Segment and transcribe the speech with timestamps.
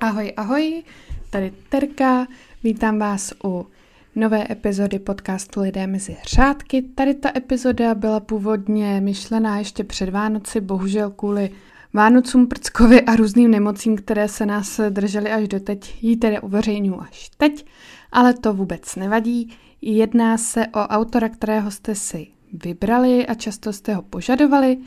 [0.00, 0.82] Ahoj, ahoj,
[1.30, 2.26] tady Terka,
[2.64, 3.66] vítám vás u
[4.14, 6.82] nové epizody podcastu Lidé mezi řádky.
[6.82, 11.50] Tady ta epizoda byla původně myšlená ještě před Vánoci, bohužel kvůli
[11.92, 17.00] Vánocům, prckovi a různým nemocím, které se nás držely až do teď, jí tedy uveřejňuji
[17.00, 17.66] až teď,
[18.12, 19.56] ale to vůbec nevadí.
[19.82, 24.78] Jedná se o autora, kterého jste si vybrali a často jste ho požadovali,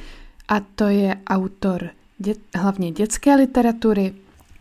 [0.48, 1.90] a to je autor
[2.22, 4.14] dě- hlavně dětské literatury,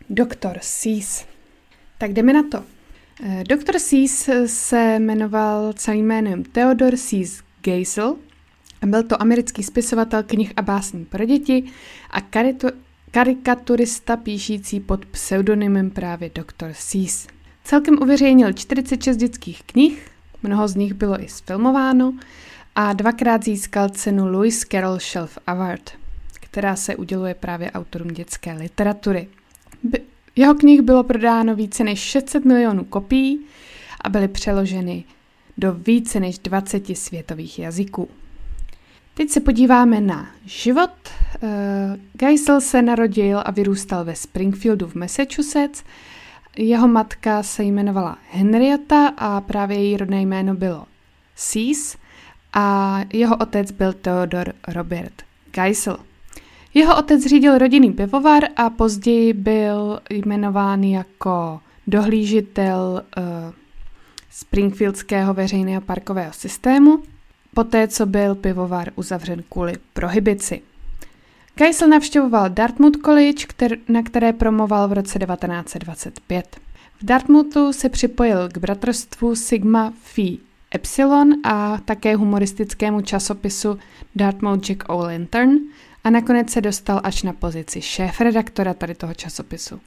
[0.09, 0.57] Dr.
[0.61, 1.25] Seuss.
[1.97, 2.63] Tak jdeme na to.
[3.23, 3.79] Eh, Dr.
[3.79, 8.15] Seuss se jmenoval celým jménem Theodor Seuss Geisel
[8.85, 11.63] byl to americký spisovatel knih a básní pro děti
[12.09, 12.71] a karitu-
[13.11, 16.69] karikaturista píšící pod pseudonymem právě Dr.
[16.73, 17.27] Seuss.
[17.63, 20.11] Celkem uveřejnil 46 dětských knih,
[20.43, 22.13] mnoho z nich bylo i sfilmováno
[22.75, 25.91] a dvakrát získal cenu Lewis Carroll Shelf Award,
[26.33, 29.27] která se uděluje právě autorům dětské literatury.
[30.35, 33.39] Jeho knih bylo prodáno více než 600 milionů kopií
[34.01, 35.03] a byly přeloženy
[35.57, 38.09] do více než 20 světových jazyků.
[39.13, 40.89] Teď se podíváme na život.
[41.41, 41.49] Uh,
[42.13, 45.83] Geisel se narodil a vyrůstal ve Springfieldu v Massachusetts.
[46.57, 50.85] Jeho matka se jmenovala Henrietta a právě její rodné jméno bylo
[51.35, 51.97] Seas
[52.53, 55.97] a jeho otec byl Theodor Robert Geisel.
[56.73, 63.23] Jeho otec řídil rodinný pivovar a později byl jmenován jako dohlížitel uh,
[64.31, 67.03] Springfieldského veřejného parkového systému,
[67.53, 70.61] poté co byl pivovar uzavřen kvůli prohibici.
[71.55, 76.57] Geisel navštěvoval Dartmouth College, kter- na které promoval v roce 1925.
[77.01, 80.37] V Dartmouthu se připojil k bratrstvu Sigma Phi
[80.75, 83.79] Epsilon a také humoristickému časopisu
[84.15, 85.51] Dartmouth Jack O'Lantern
[86.09, 89.79] a nakonec se dostal až na pozici šéf-redaktora tady toho časopisu.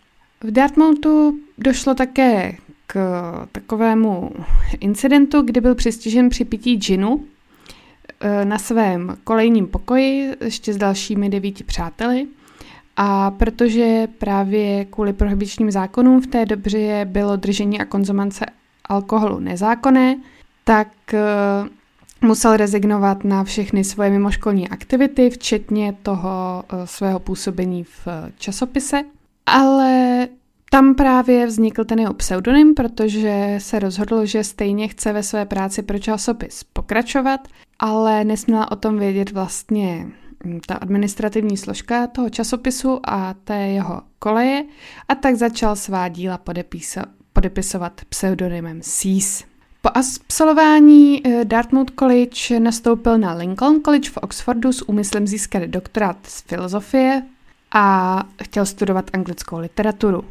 [0.45, 2.57] V Dartmouthu došlo také
[2.87, 2.97] k
[3.53, 4.31] takovému
[4.81, 7.25] incidentu, kdy byl přistižen při pití džinu
[8.21, 12.27] eh, na svém kolejním pokoji ještě s dalšími devíti přáteli.
[12.97, 18.47] A protože právě kvůli prohibičním zákonům v té době bylo držení a konzumace
[18.85, 20.17] alkoholu nezákonné,
[20.65, 21.19] tak eh,
[22.23, 29.03] musel rezignovat na všechny svoje mimoškolní aktivity, včetně toho eh, svého působení v časopise.
[29.47, 30.29] Ale
[30.71, 35.83] tam právě vznikl ten jeho pseudonym, protože se rozhodl, že stejně chce ve své práci
[35.83, 37.41] pro časopis pokračovat,
[37.79, 40.07] ale nesměla o tom vědět vlastně
[40.45, 44.65] hm, ta administrativní složka toho časopisu a té jeho koleje
[45.09, 46.41] a tak začal svá díla
[47.33, 49.52] podepisovat pseudonymem Seas.
[49.85, 56.17] Po absolvování eh, Dartmouth College nastoupil na Lincoln College v Oxfordu s úmyslem získat doktorát
[56.23, 57.23] z filozofie
[57.73, 60.25] a chtěl studovat anglickou literaturu.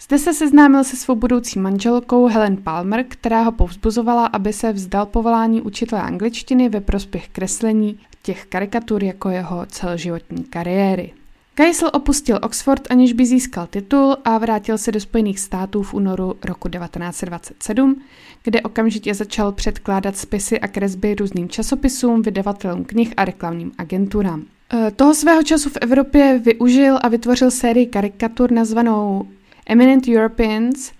[0.00, 5.06] Zde se seznámil se svou budoucí manželkou Helen Palmer, která ho povzbuzovala, aby se vzdal
[5.06, 11.12] povolání učitele angličtiny ve prospěch kreslení těch karikatur jako jeho celoživotní kariéry.
[11.60, 16.34] Geisel opustil Oxford, aniž by získal titul a vrátil se do Spojených států v únoru
[16.44, 18.02] roku 1927,
[18.44, 24.44] kde okamžitě začal předkládat spisy a kresby různým časopisům, vydavatelům knih a reklamním agenturám.
[24.74, 29.28] E, toho svého času v Evropě využil a vytvořil sérii karikatur nazvanou
[29.66, 30.92] Eminent Europeans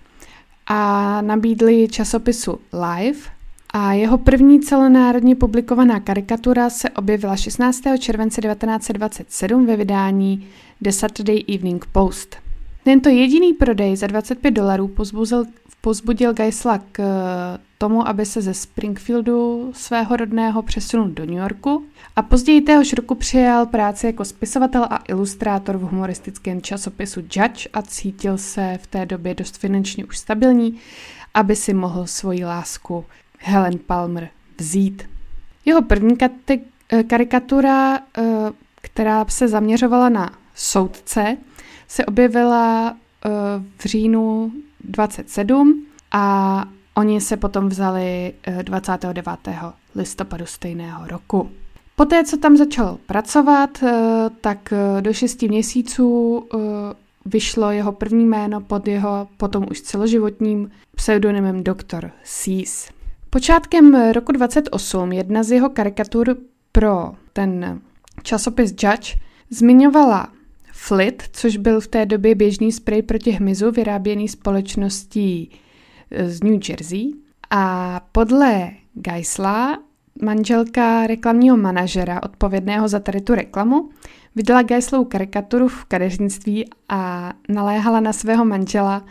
[0.67, 3.19] a nabídli časopisu Live
[3.73, 7.81] a jeho první celonárodně publikovaná karikatura se objevila 16.
[7.99, 10.47] července 1927 ve vydání
[10.81, 12.35] The Saturday Evening Post.
[12.83, 15.45] Tento jediný prodej za 25 dolarů pozbudil,
[15.81, 21.85] pozbudil Geisla k eh, tomu, aby se ze Springfieldu svého rodného přesunul do New Yorku
[22.15, 27.81] a později téhož roku přijal práci jako spisovatel a ilustrátor v humoristickém časopisu Judge a
[27.81, 30.79] cítil se v té době dost finančně už stabilní,
[31.33, 33.05] aby si mohl svoji lásku
[33.37, 35.09] Helen Palmer vzít.
[35.65, 38.23] Jeho první eh, karikatura, eh,
[38.75, 41.37] která se zaměřovala na soudce,
[41.87, 42.95] se objevila
[43.77, 44.51] v říjnu
[44.83, 48.33] 27 a oni se potom vzali
[48.63, 49.29] 29.
[49.95, 51.49] listopadu stejného roku.
[51.95, 53.93] Poté, co tam začal pracovat, eh,
[54.41, 56.57] tak eh, do 6 měsíců eh,
[57.25, 62.11] vyšlo jeho první jméno pod jeho potom už celoživotním pseudonymem Dr.
[62.23, 62.89] Seas.
[63.29, 66.37] Počátkem roku 28 jedna z jeho karikatur
[66.71, 67.81] pro ten
[68.23, 69.15] časopis Judge
[69.49, 70.27] zmiňovala
[70.83, 75.51] Flit, což byl v té době běžný sprej proti hmyzu vyráběný společností
[76.25, 77.13] z New Jersey.
[77.49, 79.79] A podle Geisla
[80.21, 83.89] manželka reklamního manažera odpovědného za tady tu reklamu,
[84.35, 89.05] viděla Geislovu karikaturu v kadeřnictví a naléhala na svého manžela,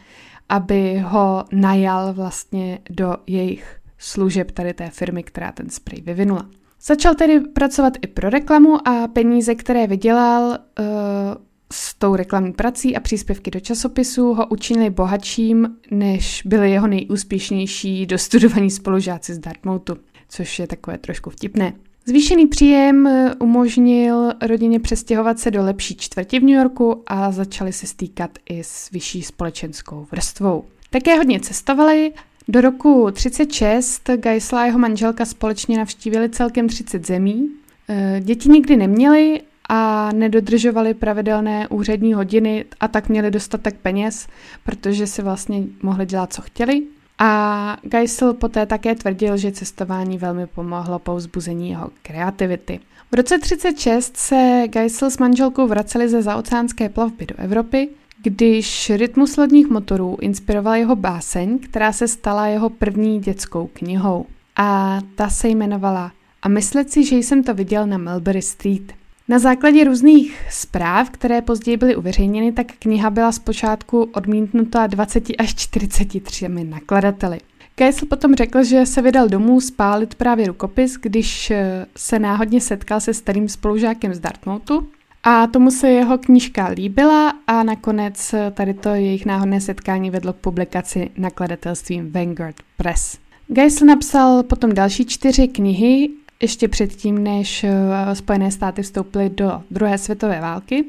[0.49, 6.49] aby ho najal vlastně do jejich služeb tady té firmy, která ten spray vyvinula.
[6.83, 12.97] Začal tedy pracovat i pro reklamu a peníze, které vydělal uh, s tou reklamní prací
[12.97, 19.97] a příspěvky do časopisu ho učinili bohatším, než byli jeho nejúspěšnější dostudovaní spolužáci z Dartmouthu,
[20.29, 21.73] což je takové trošku vtipné.
[22.07, 27.73] Zvýšený příjem eh, umožnil rodině přestěhovat se do lepší čtvrti v New Yorku a začali
[27.73, 30.65] se stýkat i s vyšší společenskou vrstvou.
[30.91, 32.13] Také hodně cestovali.
[32.49, 37.49] Do roku 36 Geisla a jeho manželka společně navštívili celkem 30 zemí.
[37.89, 39.41] Eh, děti nikdy neměli
[39.73, 44.29] a nedodržovali pravidelné úřední hodiny a tak měli dostatek peněz,
[44.65, 46.83] protože si vlastně mohli dělat, co chtěli.
[47.19, 52.81] A Geisel poté také tvrdil, že cestování velmi pomohlo povzbuzení jeho kreativity.
[53.13, 57.89] V roce 36 se Geisel s manželkou vraceli ze zaoceánské plavby do Evropy,
[58.23, 64.27] když rytmus lodních motorů inspiroval jeho báseň, která se stala jeho první dětskou knihou.
[64.57, 66.13] A ta se jmenovala
[66.43, 69.00] A myslet si, že jsem to viděl na Melbury Street.
[69.31, 75.55] Na základě různých zpráv, které později byly uveřejněny, tak kniha byla zpočátku odmítnuta 20 až
[75.55, 77.39] 43 nakladateli.
[77.77, 83.01] Geisel potom řekl, že se vydal domů spálit právě rukopis, když eh, se náhodně setkal
[83.01, 84.89] se starým spolužákem z Dartmouthu
[85.23, 90.33] a tomu se jeho knížka líbila a nakonec eh, tady to jejich náhodné setkání vedlo
[90.33, 93.19] k publikaci nakladatelstvím Vanguard Press.
[93.53, 96.11] Geisel napsal potom další čtyři knihy
[96.43, 100.85] ještě předtím, než eh, Spojené státy vstoupily do druhé světové války.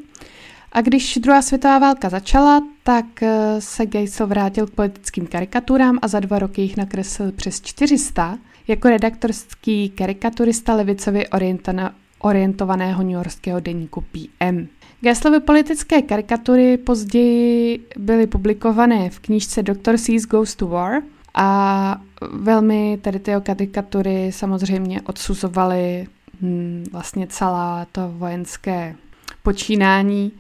[0.72, 6.08] A když druhá světová válka začala, tak eh, se Geisel vrátil k politickým karikaturám a
[6.08, 8.38] za dva roky jich nakreslil přes 400
[8.68, 11.28] jako redaktorský karikaturista levicově
[12.20, 14.68] orientovaného newyorského deníku PM.
[15.02, 19.98] Geislovy politické karikatury později byly publikované v knížce Dr.
[19.98, 21.02] Seuss Goes to War–
[21.36, 22.02] a
[22.32, 26.08] velmi tady ty karikatury samozřejmě odsuzovaly
[26.42, 28.96] hm, vlastně celá to vojenské
[29.44, 30.32] počínání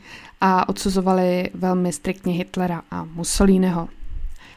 [0.41, 3.87] a odsuzovali velmi striktně Hitlera a Mussoliniho.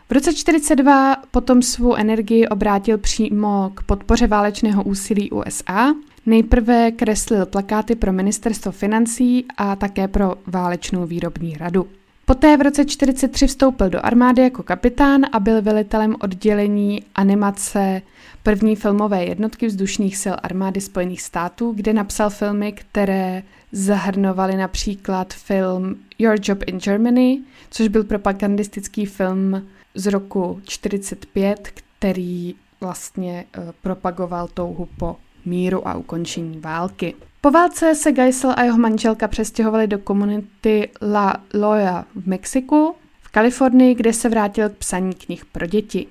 [0.08, 5.94] V roce 1942 potom svou energii obrátil přímo k podpoře válečného úsilí USA.
[6.26, 11.86] Nejprve kreslil plakáty pro ministerstvo financí a také pro válečnou výrobní radu.
[12.26, 18.02] Poté v roce 1943 vstoupil do armády jako kapitán a byl velitelem oddělení animace
[18.42, 23.42] první filmové jednotky vzdušných sil armády Spojených států, kde napsal filmy, které
[23.72, 31.68] zahrnovaly například film Your Job in Germany, což byl propagandistický film z roku 1945,
[31.98, 37.14] který vlastně eh, propagoval touhu po míru a ukončení války.
[37.44, 43.28] Po válce se Geisel a jeho manželka přestěhovali do komunity La Loya v Mexiku, v
[43.28, 46.06] Kalifornii, kde se vrátil k psaní knih pro děti.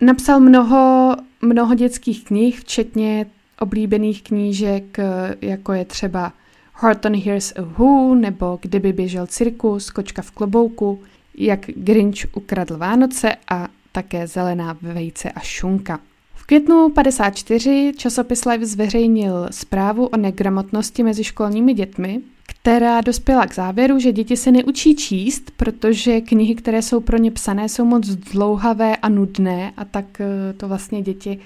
[0.00, 3.26] Napsal mnoho, mnoho dětských knih, včetně
[3.60, 4.98] oblíbených knížek,
[5.40, 6.32] jako je třeba
[6.74, 11.02] Horton Hears a Who, nebo Kdyby běžel cirkus, Kočka v klobouku,
[11.34, 16.00] Jak Grinch ukradl Vánoce a také Zelená vejce a šunka.
[16.44, 23.54] V květnu 54 časopis Life zveřejnil zprávu o negramotnosti mezi školními dětmi, která dospěla k
[23.54, 28.06] závěru, že děti se neučí číst, protože knihy, které jsou pro ně psané, jsou moc
[28.08, 31.38] dlouhavé a nudné a tak eh, to vlastně děti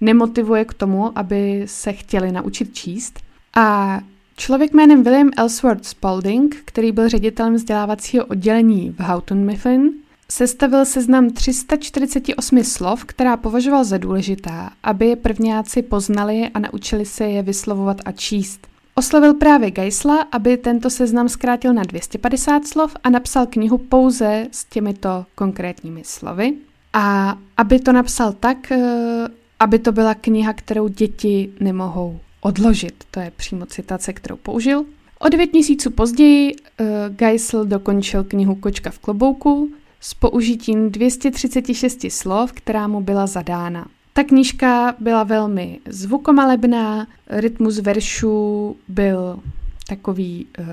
[0.00, 3.20] nemotivuje k tomu, aby se chtěli naučit číst.
[3.56, 3.98] A
[4.36, 9.90] člověk jménem William Ellsworth Spalding, který byl ředitelem vzdělávacího oddělení v Houghton Mifflin,
[10.30, 17.24] sestavil seznam 348 slov, která považoval za důležitá, aby je prvňáci poznali a naučili se
[17.24, 18.66] je vyslovovat a číst.
[18.94, 24.64] Oslovil právě Geisla, aby tento seznam zkrátil na 250 slov a napsal knihu pouze s
[24.64, 26.54] těmito konkrétními slovy.
[26.92, 29.28] A aby to napsal tak, eh,
[29.60, 33.04] aby to byla kniha, kterou děti nemohou odložit.
[33.10, 34.84] To je přímo citace, kterou použil.
[35.18, 39.70] O devět měsíců později uh, Geisel dokončil knihu Kočka v klobouku,
[40.00, 43.86] s použitím 236 slov, která mu byla zadána.
[44.12, 49.40] Ta knížka byla velmi zvukomalebná, rytmus veršů byl
[49.88, 50.64] takový uh,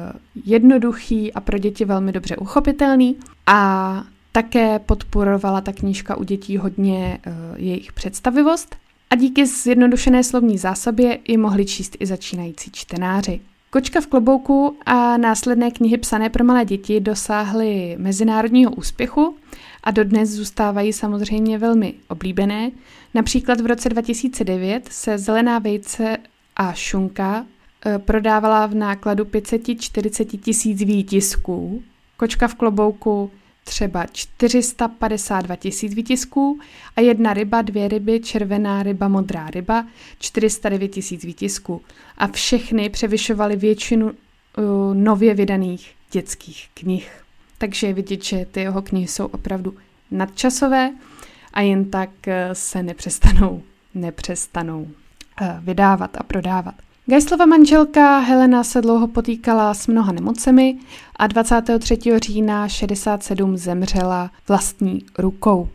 [0.45, 3.15] jednoduchý a pro děti velmi dobře uchopitelný
[3.47, 8.75] a také podporovala ta knížka u dětí hodně uh, jejich představivost
[9.09, 13.39] a díky zjednodušené slovní zásobě ji mohli číst i začínající čtenáři.
[13.69, 19.37] Kočka v klobouku a následné knihy psané pro malé děti dosáhly mezinárodního úspěchu
[19.83, 22.71] a dodnes zůstávají samozřejmě velmi oblíbené.
[23.13, 26.17] Například v roce 2009 se Zelená vejce
[26.55, 27.45] a šunka
[27.85, 31.83] eh, prodávala v nákladu 540 tisíc výtisků,
[32.17, 33.31] kočka v klobouku
[33.67, 36.59] třeba 452 tisíc výtisků
[36.95, 39.85] a jedna ryba, dvě ryby, červená ryba, modrá ryba,
[40.19, 41.81] 409 tisíc výtisků.
[42.17, 44.13] A všechny převyšovaly většinu uh,
[44.93, 47.11] nově vydaných dětských knih.
[47.57, 49.77] Takže je vidět, že ty jeho knihy jsou opravdu
[50.11, 50.91] nadčasové
[51.53, 56.75] a jen tak uh, se nepřestanou, nepřestanou uh, vydávat a prodávat.
[57.09, 60.77] Geislova manželka Helena se dlouho potýkala s mnoha nemocemi
[61.15, 61.97] a 23.
[62.17, 65.69] října 67 zemřela vlastní rukou.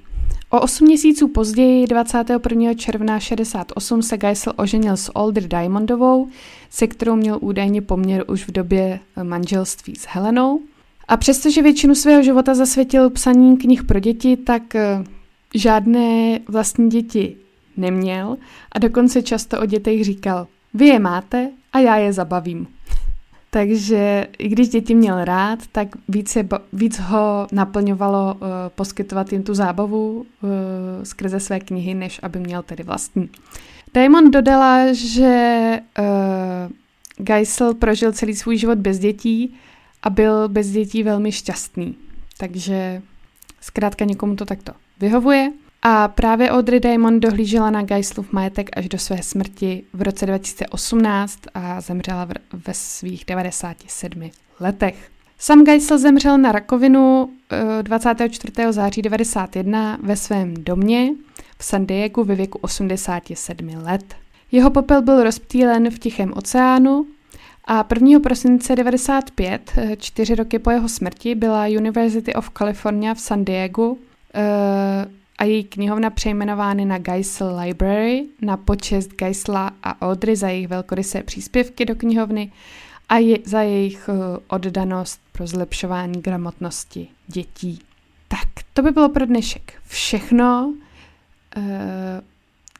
[0.50, 2.74] O 8 měsíců později, 21.
[2.74, 6.28] června 68, se Geisel oženil s Aldry Diamondovou,
[6.70, 10.60] se kterou měl údajně poměr už v době manželství s Helenou.
[11.08, 15.04] A přestože většinu svého života zasvětil psaní knih pro děti, tak eh,
[15.54, 17.36] žádné vlastní děti
[17.76, 18.36] neměl
[18.72, 22.66] a dokonce často o dětech říkal, vy je máte a já je zabavím.
[23.50, 28.40] Takže i když děti měl rád, tak víc, je, víc ho naplňovalo uh,
[28.74, 30.50] poskytovat jim tu zábavu uh,
[31.02, 33.30] skrze své knihy, než aby měl tedy vlastní.
[33.94, 36.72] Diamond dodala, že uh,
[37.16, 39.54] Geisel prožil celý svůj život bez dětí
[40.02, 41.96] a byl bez dětí velmi šťastný.
[42.38, 43.02] Takže
[43.60, 45.52] zkrátka někomu to takto vyhovuje.
[45.82, 51.38] A právě Audrey Diamond dohlížela na Geislův majetek až do své smrti v roce 2018
[51.54, 55.10] a zemřela ve svých 97 letech.
[55.38, 57.30] Sam Geisel zemřel na rakovinu
[57.82, 58.52] 24.
[58.58, 61.10] Eh, září 1991 ve svém domě
[61.58, 64.14] v San Diego ve věku 87 let.
[64.52, 67.06] Jeho popel byl rozptýlen v Tichém oceánu
[67.64, 68.20] a 1.
[68.20, 73.96] prosince 95, eh, čtyři roky po jeho smrti, byla University of California v San Diego
[74.34, 75.06] eh,
[75.38, 81.22] a její knihovna přejmenovány na Geisel Library na počest Geisla a Audrey za jejich velkorysé
[81.22, 82.52] příspěvky do knihovny
[83.08, 87.78] a je, za jejich eh, oddanost pro zlepšování gramotnosti dětí.
[88.28, 90.74] Tak, to by bylo pro dnešek všechno.
[91.56, 91.64] Uh,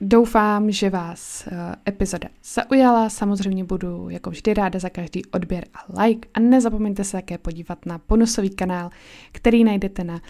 [0.00, 3.08] doufám, že vás uh, epizoda zaujala.
[3.08, 6.28] Samozřejmě budu jako vždy ráda za každý odběr a like.
[6.34, 8.90] A nezapomeňte se také podívat na bonusový kanál,
[9.32, 10.20] který najdete na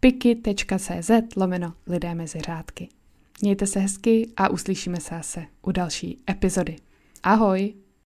[0.00, 2.88] piky.cz lomeno lidé mezi řádky.
[3.42, 6.76] Mějte se hezky a uslyšíme se zase u další epizody.
[7.22, 7.74] Ahoj!